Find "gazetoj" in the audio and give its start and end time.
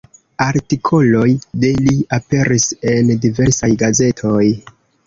3.87-4.45